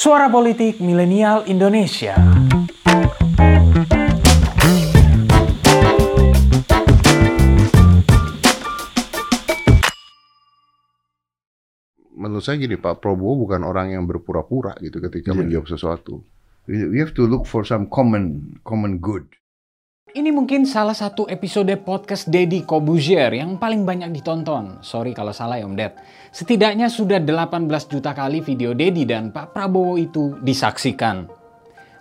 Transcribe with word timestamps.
Suara 0.00 0.32
Politik 0.32 0.80
Milenial 0.80 1.44
Indonesia. 1.44 2.16
menurut 12.16 12.44
saya 12.44 12.60
gini 12.60 12.76
Pak 12.76 13.00
Prabowo 13.00 13.44
bukan 13.48 13.64
orang 13.64 13.96
yang 13.96 14.04
berpura-pura 14.04 14.76
gitu 14.80 15.00
ketika 15.00 15.32
Iya. 15.32 15.38
menjawab 15.40 15.66
sesuatu. 15.68 16.24
We 16.64 17.00
have 17.00 17.16
to 17.16 17.24
look 17.26 17.48
for 17.48 17.64
some 17.64 17.88
common 17.88 18.56
common 18.62 19.00
good. 19.00 19.39
Ini 20.10 20.34
mungkin 20.34 20.66
salah 20.66 20.98
satu 20.98 21.30
episode 21.30 21.70
podcast 21.86 22.26
Deddy 22.26 22.66
Kobuzier 22.66 23.30
yang 23.30 23.62
paling 23.62 23.86
banyak 23.86 24.10
ditonton. 24.10 24.82
Sorry 24.82 25.14
kalau 25.14 25.30
salah 25.30 25.54
ya 25.54 25.70
Om 25.70 25.78
Ded. 25.78 25.94
Setidaknya 26.34 26.90
sudah 26.90 27.22
18 27.22 27.70
juta 27.86 28.10
kali 28.10 28.42
video 28.42 28.74
Deddy 28.74 29.06
dan 29.06 29.30
Pak 29.30 29.54
Prabowo 29.54 29.94
itu 29.94 30.34
disaksikan. 30.42 31.30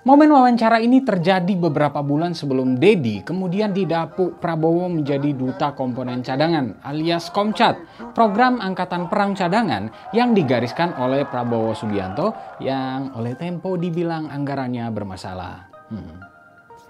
Momen 0.09 0.25
wawancara 0.33 0.81
ini 0.81 1.05
terjadi 1.05 1.53
beberapa 1.53 2.01
bulan 2.01 2.33
sebelum 2.33 2.81
Dedi 2.81 3.21
kemudian 3.21 3.77
didapuk 3.77 4.41
Prabowo 4.41 4.89
menjadi 4.89 5.29
duta 5.29 5.77
komponen 5.77 6.25
cadangan 6.25 6.81
alias 6.81 7.29
Komcat, 7.29 7.77
program 8.17 8.57
angkatan 8.57 9.05
perang 9.05 9.37
cadangan 9.37 9.93
yang 10.17 10.33
digariskan 10.33 10.97
oleh 10.97 11.29
Prabowo 11.29 11.77
Subianto 11.77 12.57
yang 12.57 13.13
oleh 13.13 13.37
Tempo 13.37 13.77
dibilang 13.77 14.33
anggarannya 14.33 14.89
bermasalah. 14.89 15.69
Hmm. 15.93 16.38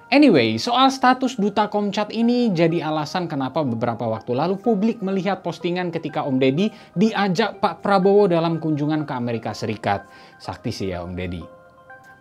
Anyway, 0.10 0.58
soal 0.58 0.90
status 0.90 1.38
duta 1.38 1.70
Komcat 1.70 2.10
ini 2.10 2.50
jadi 2.50 2.82
alasan 2.82 3.30
kenapa 3.30 3.62
beberapa 3.62 4.10
waktu 4.10 4.34
lalu 4.34 4.58
publik 4.58 5.06
melihat 5.06 5.46
postingan 5.46 5.94
ketika 5.94 6.26
Om 6.26 6.42
Deddy 6.42 6.74
diajak 6.98 7.62
Pak 7.62 7.86
Prabowo 7.86 8.26
dalam 8.26 8.58
kunjungan 8.58 9.06
ke 9.06 9.14
Amerika 9.14 9.54
Serikat. 9.54 10.10
Sakti 10.42 10.74
sih 10.74 10.90
ya 10.90 11.06
Om 11.06 11.14
Deddy. 11.14 11.46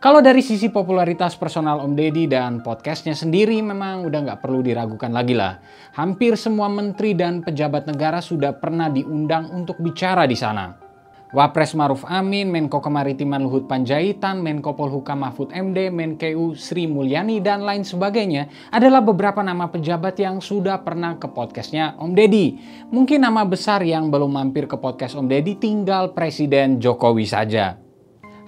Kalau 0.05 0.21
dari 0.21 0.45
sisi 0.45 0.69
popularitas 0.69 1.33
personal 1.41 1.81
Om 1.81 1.97
Deddy 1.97 2.29
dan 2.29 2.61
podcastnya 2.61 3.17
sendiri 3.17 3.57
memang 3.65 4.05
udah 4.05 4.21
nggak 4.21 4.45
perlu 4.45 4.61
diragukan 4.61 5.09
lagi 5.09 5.33
lah. 5.33 5.57
Hampir 5.97 6.37
semua 6.37 6.69
menteri 6.69 7.17
dan 7.17 7.41
pejabat 7.41 7.89
negara 7.89 8.21
sudah 8.21 8.53
pernah 8.53 8.93
diundang 8.93 9.49
untuk 9.49 9.81
bicara 9.81 10.29
di 10.29 10.37
sana. 10.37 10.88
Wapres 11.29 11.77
Maruf 11.77 12.09
Amin, 12.09 12.49
Menko 12.49 12.81
Kemaritiman 12.81 13.45
Luhut 13.45 13.69
Panjaitan, 13.69 14.41
Menko 14.41 14.73
Polhukam 14.73 15.21
Mahfud 15.21 15.53
MD, 15.53 15.93
Menkeu 15.93 16.57
Sri 16.57 16.89
Mulyani, 16.89 17.45
dan 17.45 17.69
lain 17.69 17.85
sebagainya 17.85 18.49
adalah 18.73 19.05
beberapa 19.05 19.45
nama 19.45 19.69
pejabat 19.69 20.17
yang 20.17 20.41
sudah 20.41 20.81
pernah 20.81 21.21
ke 21.21 21.29
podcastnya 21.29 22.01
Om 22.01 22.17
Deddy. 22.17 22.47
Mungkin 22.89 23.21
nama 23.21 23.45
besar 23.45 23.85
yang 23.85 24.09
belum 24.09 24.33
mampir 24.33 24.65
ke 24.65 24.81
podcast 24.81 25.17
Om 25.21 25.29
Deddy 25.29 25.61
tinggal 25.61 26.17
Presiden 26.17 26.81
Jokowi 26.81 27.29
saja. 27.29 27.88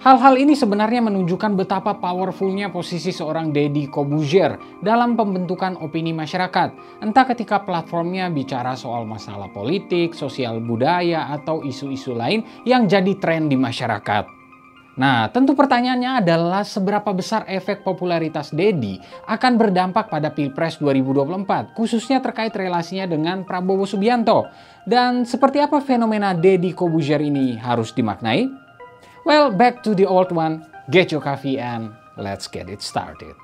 Hal-hal 0.01 0.33
ini 0.41 0.57
sebenarnya 0.57 0.97
menunjukkan 0.97 1.53
betapa 1.61 1.93
powerfulnya 2.01 2.73
posisi 2.73 3.13
seorang 3.13 3.53
Deddy 3.53 3.85
Kobuzier 3.85 4.81
dalam 4.81 5.13
pembentukan 5.13 5.77
opini 5.77 6.09
masyarakat. 6.09 6.97
Entah 7.05 7.25
ketika 7.29 7.61
platformnya 7.61 8.25
bicara 8.33 8.73
soal 8.73 9.05
masalah 9.05 9.53
politik, 9.53 10.17
sosial 10.17 10.57
budaya, 10.57 11.29
atau 11.29 11.61
isu-isu 11.61 12.17
lain 12.17 12.41
yang 12.65 12.89
jadi 12.89 13.13
tren 13.21 13.45
di 13.45 13.53
masyarakat. 13.53 14.25
Nah, 14.97 15.29
tentu 15.29 15.53
pertanyaannya 15.53 16.25
adalah 16.25 16.65
seberapa 16.65 17.13
besar 17.13 17.45
efek 17.45 17.85
popularitas 17.85 18.49
Dedi 18.49 18.97
akan 19.29 19.53
berdampak 19.53 20.09
pada 20.09 20.33
Pilpres 20.33 20.81
2024, 20.81 21.77
khususnya 21.77 22.25
terkait 22.25 22.57
relasinya 22.57 23.05
dengan 23.05 23.45
Prabowo 23.45 23.85
Subianto. 23.85 24.49
Dan 24.81 25.29
seperti 25.29 25.61
apa 25.61 25.77
fenomena 25.77 26.33
Dedi 26.33 26.73
Kobuzier 26.73 27.21
ini 27.21 27.53
harus 27.61 27.93
dimaknai? 27.93 28.60
Well, 29.25 29.51
back 29.51 29.83
to 29.83 29.95
the 29.95 30.05
old 30.05 30.31
one. 30.31 30.65
Get 30.89 31.11
your 31.11 31.21
coffee 31.21 31.59
and 31.59 31.93
let's 32.17 32.47
get 32.47 32.69
it 32.69 32.81
started. 32.81 33.35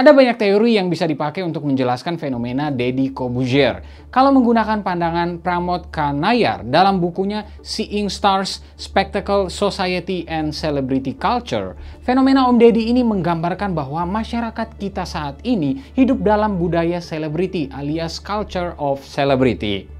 Ada 0.00 0.16
banyak 0.16 0.40
teori 0.40 0.80
yang 0.80 0.88
bisa 0.88 1.04
dipakai 1.04 1.44
untuk 1.44 1.60
menjelaskan 1.68 2.16
fenomena 2.16 2.72
Deddy 2.72 3.12
Kobuzier. 3.12 3.84
Kalau 4.08 4.32
menggunakan 4.32 4.80
pandangan 4.80 5.44
Pramod 5.44 5.92
Kanayar 5.92 6.64
dalam 6.64 7.04
bukunya 7.04 7.44
Seeing 7.60 8.08
Stars, 8.08 8.64
Spectacle, 8.80 9.52
Society, 9.52 10.24
and 10.24 10.56
Celebrity 10.56 11.12
Culture, 11.12 11.76
fenomena 12.00 12.48
Om 12.48 12.56
Deddy 12.56 12.88
ini 12.88 13.04
menggambarkan 13.04 13.76
bahwa 13.76 14.08
masyarakat 14.08 14.80
kita 14.80 15.04
saat 15.04 15.36
ini 15.44 15.84
hidup 15.92 16.24
dalam 16.24 16.56
budaya 16.56 17.04
selebriti 17.04 17.68
alias 17.68 18.24
culture 18.24 18.72
of 18.80 19.04
celebrity. 19.04 19.99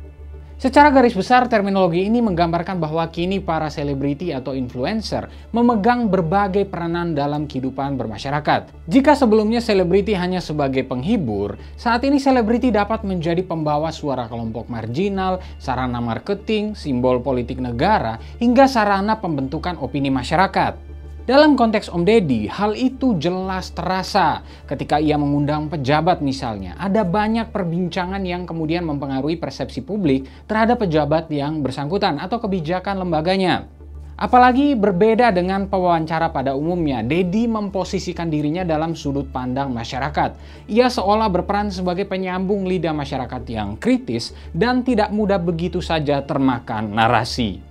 Secara 0.60 0.92
garis 0.92 1.16
besar, 1.16 1.48
terminologi 1.48 2.04
ini 2.04 2.20
menggambarkan 2.20 2.76
bahwa 2.84 3.00
kini 3.08 3.40
para 3.40 3.72
selebriti 3.72 4.28
atau 4.28 4.52
influencer 4.52 5.24
memegang 5.56 6.12
berbagai 6.12 6.68
peranan 6.68 7.16
dalam 7.16 7.48
kehidupan 7.48 7.96
bermasyarakat. 7.96 8.68
Jika 8.84 9.16
sebelumnya 9.16 9.64
selebriti 9.64 10.12
hanya 10.12 10.44
sebagai 10.44 10.84
penghibur, 10.84 11.56
saat 11.80 12.04
ini 12.04 12.20
selebriti 12.20 12.68
dapat 12.68 13.08
menjadi 13.08 13.40
pembawa 13.40 13.88
suara 13.88 14.28
kelompok 14.28 14.68
marginal, 14.68 15.40
sarana 15.56 15.96
marketing, 16.04 16.76
simbol 16.76 17.24
politik 17.24 17.56
negara, 17.56 18.20
hingga 18.36 18.68
sarana 18.68 19.16
pembentukan 19.16 19.80
opini 19.80 20.12
masyarakat. 20.12 20.89
Dalam 21.30 21.54
konteks 21.54 21.94
Om 21.94 22.02
Deddy, 22.02 22.50
hal 22.50 22.74
itu 22.74 23.14
jelas 23.14 23.70
terasa 23.70 24.42
ketika 24.66 24.98
ia 24.98 25.14
mengundang 25.14 25.70
pejabat 25.70 26.18
misalnya. 26.26 26.74
Ada 26.74 27.06
banyak 27.06 27.54
perbincangan 27.54 28.18
yang 28.26 28.50
kemudian 28.50 28.82
mempengaruhi 28.82 29.38
persepsi 29.38 29.86
publik 29.86 30.26
terhadap 30.50 30.82
pejabat 30.82 31.30
yang 31.30 31.62
bersangkutan 31.62 32.18
atau 32.18 32.42
kebijakan 32.42 33.06
lembaganya. 33.06 33.70
Apalagi 34.18 34.74
berbeda 34.74 35.30
dengan 35.30 35.70
pewawancara 35.70 36.34
pada 36.34 36.58
umumnya, 36.58 36.98
Dedi 37.06 37.46
memposisikan 37.46 38.26
dirinya 38.26 38.66
dalam 38.66 38.98
sudut 38.98 39.30
pandang 39.30 39.70
masyarakat. 39.70 40.34
Ia 40.66 40.90
seolah 40.90 41.30
berperan 41.30 41.70
sebagai 41.70 42.10
penyambung 42.10 42.66
lidah 42.66 42.90
masyarakat 42.90 43.46
yang 43.46 43.78
kritis 43.78 44.34
dan 44.50 44.82
tidak 44.82 45.14
mudah 45.14 45.38
begitu 45.38 45.78
saja 45.78 46.26
termakan 46.26 46.90
narasi. 46.90 47.69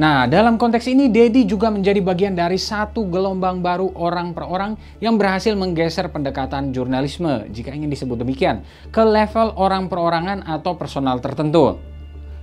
Nah, 0.00 0.24
dalam 0.24 0.56
konteks 0.56 0.88
ini, 0.88 1.12
Dedi 1.12 1.44
juga 1.44 1.68
menjadi 1.68 2.00
bagian 2.00 2.32
dari 2.32 2.56
satu 2.56 3.04
gelombang 3.12 3.60
baru 3.60 3.92
orang 4.00 4.32
per 4.32 4.48
orang 4.48 4.72
yang 4.96 5.20
berhasil 5.20 5.52
menggeser 5.52 6.08
pendekatan 6.08 6.72
jurnalisme, 6.72 7.44
jika 7.52 7.68
ingin 7.68 7.92
disebut 7.92 8.24
demikian, 8.24 8.64
ke 8.88 9.04
level 9.04 9.52
orang 9.60 9.92
perorangan 9.92 10.40
atau 10.48 10.72
personal 10.80 11.20
tertentu. 11.20 11.89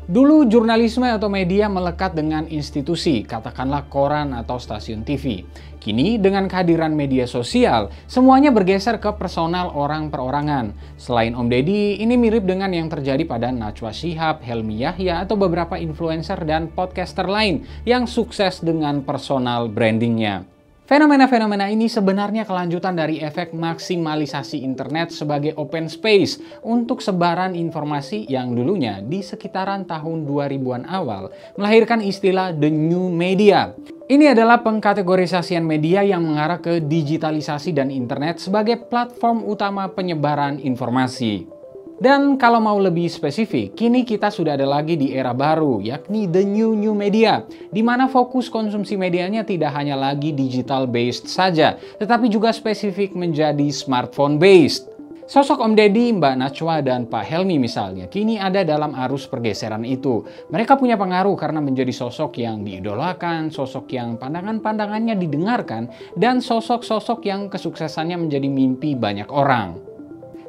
Dulu 0.07 0.47
jurnalisme 0.47 1.03
atau 1.03 1.27
media 1.27 1.67
melekat 1.67 2.15
dengan 2.15 2.47
institusi, 2.47 3.27
katakanlah 3.27 3.91
koran 3.91 4.31
atau 4.31 4.55
stasiun 4.55 5.03
TV. 5.03 5.43
Kini 5.83 6.15
dengan 6.15 6.47
kehadiran 6.47 6.95
media 6.95 7.27
sosial, 7.27 7.91
semuanya 8.07 8.55
bergeser 8.55 9.03
ke 9.03 9.11
personal 9.19 9.67
orang 9.75 10.07
perorangan. 10.07 10.71
Selain 10.95 11.35
Om 11.35 11.51
Deddy, 11.51 11.99
ini 11.99 12.15
mirip 12.15 12.47
dengan 12.47 12.71
yang 12.71 12.87
terjadi 12.87 13.27
pada 13.27 13.51
Najwa 13.51 13.91
Shihab, 13.91 14.47
Helmi 14.47 14.79
Yahya, 14.79 15.27
atau 15.27 15.35
beberapa 15.35 15.75
influencer 15.75 16.39
dan 16.47 16.71
podcaster 16.71 17.27
lain 17.27 17.67
yang 17.83 18.07
sukses 18.07 18.63
dengan 18.63 19.03
personal 19.03 19.67
brandingnya. 19.67 20.56
Fenomena-fenomena 20.87 21.67
ini 21.67 21.91
sebenarnya 21.91 22.47
kelanjutan 22.47 22.95
dari 22.95 23.19
efek 23.19 23.51
maksimalisasi 23.51 24.63
internet 24.63 25.11
sebagai 25.11 25.51
open 25.59 25.91
space 25.91 26.39
untuk 26.63 27.03
sebaran 27.03 27.59
informasi 27.59 28.23
yang 28.31 28.55
dulunya 28.55 29.03
di 29.03 29.19
sekitaran 29.19 29.83
tahun 29.83 30.23
2000-an 30.23 30.87
awal 30.87 31.27
melahirkan 31.59 31.99
istilah 31.99 32.55
the 32.55 32.71
new 32.71 33.11
media. 33.11 33.75
Ini 34.07 34.31
adalah 34.31 34.63
pengkategorisasian 34.63 35.67
media 35.67 36.07
yang 36.07 36.23
mengarah 36.23 36.63
ke 36.63 36.79
digitalisasi 36.79 37.75
dan 37.75 37.91
internet 37.91 38.39
sebagai 38.39 38.79
platform 38.87 39.43
utama 39.43 39.91
penyebaran 39.91 40.55
informasi. 40.55 41.56
Dan 41.97 42.37
kalau 42.37 42.61
mau 42.61 42.77
lebih 42.77 43.09
spesifik, 43.09 43.73
kini 43.73 44.05
kita 44.05 44.29
sudah 44.29 44.53
ada 44.53 44.69
lagi 44.69 44.93
di 44.93 45.17
era 45.17 45.33
baru, 45.33 45.81
yakni 45.81 46.29
the 46.29 46.45
new 46.45 46.77
new 46.77 46.93
media, 46.93 47.41
di 47.73 47.81
mana 47.81 48.05
fokus 48.05 48.53
konsumsi 48.53 48.93
medianya 48.93 49.41
tidak 49.41 49.73
hanya 49.73 49.97
lagi 49.97 50.29
digital 50.29 50.85
based 50.85 51.25
saja, 51.25 51.73
tetapi 51.97 52.29
juga 52.29 52.53
spesifik 52.53 53.17
menjadi 53.17 53.65
smartphone 53.73 54.37
based. 54.37 54.93
Sosok 55.25 55.57
Om 55.59 55.73
Deddy, 55.73 56.13
Mbak 56.21 56.35
Najwa, 56.37 56.85
dan 56.85 57.09
Pak 57.09 57.25
Helmi 57.25 57.57
misalnya, 57.57 58.05
kini 58.07 58.37
ada 58.37 58.61
dalam 58.61 58.93
arus 58.93 59.25
pergeseran 59.25 59.81
itu. 59.81 60.21
Mereka 60.53 60.77
punya 60.77 61.01
pengaruh 61.01 61.33
karena 61.33 61.59
menjadi 61.59 61.91
sosok 61.91 62.39
yang 62.39 62.61
diidolakan, 62.61 63.49
sosok 63.49 63.91
yang 63.91 64.21
pandangan-pandangannya 64.21 65.17
didengarkan, 65.17 65.89
dan 66.13 66.45
sosok-sosok 66.45 67.25
yang 67.25 67.49
kesuksesannya 67.49 68.21
menjadi 68.21 68.47
mimpi 68.47 68.93
banyak 68.95 69.27
orang. 69.27 69.86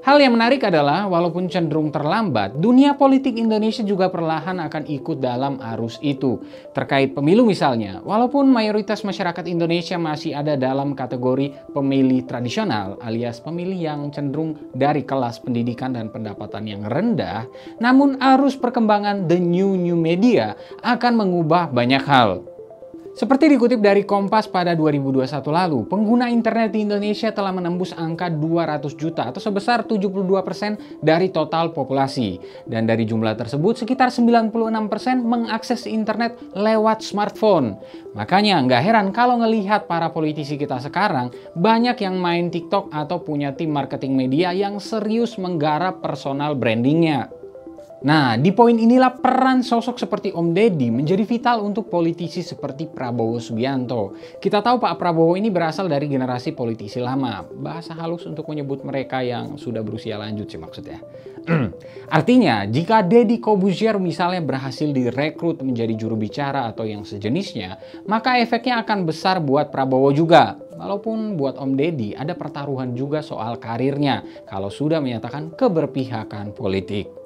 Hal 0.08 0.24
yang 0.24 0.40
menarik 0.40 0.64
adalah, 0.64 1.04
walaupun 1.04 1.52
cenderung 1.52 1.92
terlambat, 1.92 2.56
dunia 2.56 2.96
politik 2.96 3.36
Indonesia 3.36 3.84
juga 3.84 4.08
perlahan 4.08 4.56
akan 4.56 4.88
ikut 4.88 5.20
dalam 5.20 5.60
arus 5.60 6.00
itu. 6.00 6.40
Terkait 6.72 7.12
pemilu 7.12 7.44
misalnya, 7.44 8.00
walaupun 8.00 8.48
mayoritas 8.48 9.04
masyarakat 9.04 9.44
Indonesia 9.44 10.00
masih 10.00 10.32
ada 10.32 10.56
dalam 10.56 10.96
kategori 10.96 11.52
pemilih 11.76 12.24
tradisional 12.24 12.96
alias 13.04 13.44
pemilih 13.44 13.76
yang 13.76 14.00
cenderung 14.08 14.56
dari 14.72 15.04
kelas 15.04 15.44
pendidikan 15.44 15.92
dan 15.92 16.08
pendapatan 16.08 16.64
yang 16.64 16.88
rendah, 16.88 17.44
namun 17.76 18.16
arus 18.16 18.56
perkembangan 18.56 19.28
the 19.28 19.36
new 19.36 19.76
new 19.76 19.92
media 19.92 20.56
akan 20.88 21.20
mengubah 21.20 21.68
banyak 21.68 22.00
hal. 22.08 22.57
Seperti 23.18 23.50
dikutip 23.50 23.82
dari 23.82 24.06
Kompas 24.06 24.46
pada 24.46 24.78
2021 24.78 25.50
lalu, 25.50 25.82
pengguna 25.90 26.30
internet 26.30 26.70
di 26.70 26.86
Indonesia 26.86 27.34
telah 27.34 27.50
menembus 27.50 27.90
angka 27.90 28.30
200 28.30 28.94
juta 28.94 29.26
atau 29.26 29.42
sebesar 29.42 29.82
72% 29.82 31.02
dari 31.02 31.34
total 31.34 31.74
populasi. 31.74 32.38
Dan 32.62 32.86
dari 32.86 33.02
jumlah 33.02 33.34
tersebut, 33.34 33.82
sekitar 33.82 34.14
96% 34.14 34.54
mengakses 35.18 35.90
internet 35.90 36.38
lewat 36.54 37.02
smartphone. 37.02 37.74
Makanya 38.14 38.62
nggak 38.62 38.86
heran 38.86 39.10
kalau 39.10 39.42
ngelihat 39.42 39.90
para 39.90 40.14
politisi 40.14 40.54
kita 40.54 40.78
sekarang, 40.78 41.34
banyak 41.58 41.98
yang 41.98 42.22
main 42.22 42.54
TikTok 42.54 42.94
atau 42.94 43.18
punya 43.18 43.50
tim 43.50 43.74
marketing 43.74 44.14
media 44.14 44.54
yang 44.54 44.78
serius 44.78 45.34
menggarap 45.42 45.98
personal 45.98 46.54
brandingnya. 46.54 47.34
Nah, 47.98 48.38
di 48.38 48.54
poin 48.54 48.78
inilah 48.78 49.18
peran 49.18 49.66
sosok 49.66 49.98
seperti 49.98 50.30
Om 50.30 50.54
Deddy 50.54 50.86
menjadi 50.86 51.26
vital 51.26 51.66
untuk 51.66 51.90
politisi 51.90 52.46
seperti 52.46 52.86
Prabowo 52.86 53.42
Subianto. 53.42 54.14
Kita 54.38 54.62
tahu 54.62 54.78
Pak 54.78 54.94
Prabowo 54.94 55.34
ini 55.34 55.50
berasal 55.50 55.90
dari 55.90 56.06
generasi 56.06 56.54
politisi 56.54 57.02
lama. 57.02 57.42
Bahasa 57.42 57.98
halus 57.98 58.22
untuk 58.30 58.46
menyebut 58.46 58.86
mereka 58.86 59.18
yang 59.26 59.58
sudah 59.58 59.82
berusia 59.82 60.14
lanjut 60.14 60.46
sih 60.46 60.62
maksudnya. 60.62 61.02
Artinya, 62.16 62.70
jika 62.70 63.02
Deddy 63.02 63.42
Kobuzier 63.42 63.98
misalnya 63.98 64.46
berhasil 64.46 64.86
direkrut 64.94 65.58
menjadi 65.66 65.98
juru 65.98 66.14
bicara 66.14 66.70
atau 66.70 66.86
yang 66.86 67.02
sejenisnya, 67.02 67.82
maka 68.06 68.38
efeknya 68.38 68.78
akan 68.86 69.10
besar 69.10 69.42
buat 69.42 69.74
Prabowo 69.74 70.14
juga. 70.14 70.54
Walaupun 70.78 71.34
buat 71.34 71.58
Om 71.58 71.74
Deddy 71.74 72.14
ada 72.14 72.38
pertaruhan 72.38 72.94
juga 72.94 73.26
soal 73.26 73.58
karirnya 73.58 74.22
kalau 74.46 74.70
sudah 74.70 75.02
menyatakan 75.02 75.50
keberpihakan 75.58 76.54
politik. 76.54 77.17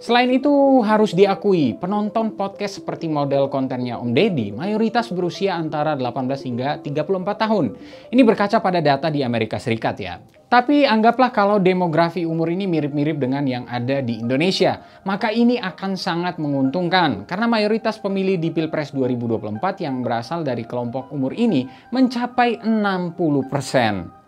Selain 0.00 0.32
itu, 0.32 0.80
harus 0.80 1.12
diakui, 1.12 1.76
penonton 1.76 2.32
podcast 2.32 2.80
seperti 2.80 3.04
model 3.04 3.52
kontennya 3.52 4.00
Om 4.00 4.16
Deddy 4.16 4.48
mayoritas 4.48 5.12
berusia 5.12 5.60
antara 5.60 5.92
18 5.92 6.24
hingga 6.48 6.80
34 6.80 7.36
tahun. 7.36 7.76
Ini 8.08 8.24
berkaca 8.24 8.64
pada 8.64 8.80
data 8.80 9.12
di 9.12 9.20
Amerika 9.20 9.60
Serikat 9.60 10.00
ya. 10.00 10.16
Tapi 10.48 10.88
anggaplah 10.88 11.28
kalau 11.28 11.60
demografi 11.60 12.24
umur 12.24 12.48
ini 12.48 12.64
mirip-mirip 12.64 13.20
dengan 13.20 13.44
yang 13.44 13.68
ada 13.68 14.00
di 14.00 14.24
Indonesia, 14.24 14.80
maka 15.04 15.36
ini 15.36 15.60
akan 15.60 15.92
sangat 16.00 16.40
menguntungkan 16.40 17.28
karena 17.28 17.44
mayoritas 17.44 18.00
pemilih 18.00 18.40
di 18.40 18.56
Pilpres 18.56 18.96
2024 18.96 19.84
yang 19.84 20.00
berasal 20.00 20.40
dari 20.40 20.64
kelompok 20.64 21.12
umur 21.12 21.36
ini 21.36 21.68
mencapai 21.92 22.64
60 22.64 23.52
persen. 23.52 24.19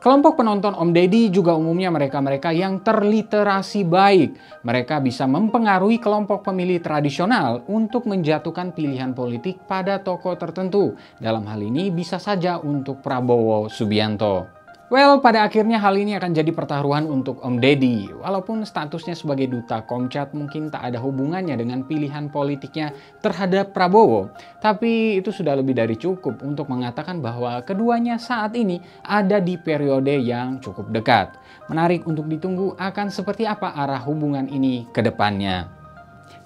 Kelompok 0.00 0.40
penonton 0.40 0.72
Om 0.72 0.96
Deddy 0.96 1.28
juga 1.28 1.52
umumnya 1.52 1.92
mereka-mereka 1.92 2.56
yang 2.56 2.80
terliterasi 2.80 3.84
baik. 3.84 4.32
Mereka 4.64 4.96
bisa 5.04 5.28
mempengaruhi 5.28 6.00
kelompok 6.00 6.40
pemilih 6.40 6.80
tradisional 6.80 7.68
untuk 7.68 8.08
menjatuhkan 8.08 8.72
pilihan 8.72 9.12
politik 9.12 9.60
pada 9.68 10.00
tokoh 10.00 10.40
tertentu. 10.40 10.96
Dalam 11.20 11.44
hal 11.44 11.60
ini 11.60 11.92
bisa 11.92 12.16
saja 12.16 12.56
untuk 12.56 13.04
Prabowo 13.04 13.68
Subianto. 13.68 14.59
Well, 14.90 15.22
pada 15.22 15.46
akhirnya 15.46 15.78
hal 15.78 15.94
ini 16.02 16.18
akan 16.18 16.34
jadi 16.34 16.50
pertaruhan 16.50 17.06
untuk 17.06 17.38
Om 17.46 17.62
Deddy. 17.62 18.10
Walaupun 18.10 18.66
statusnya 18.66 19.14
sebagai 19.14 19.46
duta 19.46 19.86
Komcat 19.86 20.34
mungkin 20.34 20.66
tak 20.66 20.82
ada 20.82 20.98
hubungannya 20.98 21.54
dengan 21.54 21.86
pilihan 21.86 22.26
politiknya 22.26 22.90
terhadap 23.22 23.70
Prabowo. 23.70 24.34
Tapi 24.58 25.22
itu 25.22 25.30
sudah 25.30 25.54
lebih 25.54 25.78
dari 25.78 25.94
cukup 25.94 26.42
untuk 26.42 26.66
mengatakan 26.66 27.22
bahwa 27.22 27.62
keduanya 27.62 28.18
saat 28.18 28.58
ini 28.58 28.82
ada 29.06 29.38
di 29.38 29.54
periode 29.54 30.18
yang 30.18 30.58
cukup 30.58 30.90
dekat. 30.90 31.38
Menarik 31.70 32.02
untuk 32.10 32.26
ditunggu 32.26 32.74
akan 32.74 33.14
seperti 33.14 33.46
apa 33.46 33.70
arah 33.70 34.02
hubungan 34.02 34.50
ini 34.50 34.90
ke 34.90 35.06
depannya. 35.06 35.79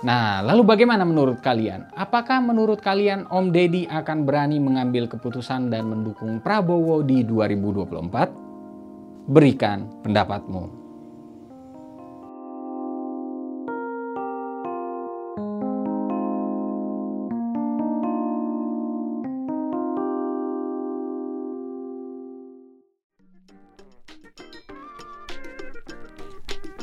Nah, 0.05 0.45
lalu 0.45 0.69
bagaimana 0.69 1.09
menurut 1.09 1.41
kalian? 1.41 1.89
Apakah 1.97 2.45
menurut 2.45 2.85
kalian 2.85 3.25
Om 3.33 3.51
Deddy 3.51 3.89
akan 3.89 4.29
berani 4.29 4.61
mengambil 4.61 5.09
keputusan 5.09 5.73
dan 5.73 5.89
mendukung 5.89 6.45
Prabowo 6.45 7.01
di 7.01 7.25
2024? 7.25 9.25
Berikan 9.25 9.89
pendapatmu. 10.05 10.84